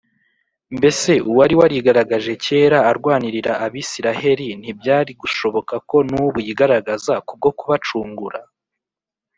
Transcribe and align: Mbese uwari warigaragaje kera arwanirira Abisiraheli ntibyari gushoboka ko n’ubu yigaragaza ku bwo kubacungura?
Mbese 0.77 1.11
uwari 1.29 1.53
warigaragaje 1.59 2.31
kera 2.45 2.79
arwanirira 2.89 3.51
Abisiraheli 3.65 4.47
ntibyari 4.61 5.11
gushoboka 5.21 5.73
ko 5.89 5.97
n’ubu 6.09 6.37
yigaragaza 6.47 7.13
ku 7.27 7.31
bwo 7.37 7.51
kubacungura? 7.59 8.39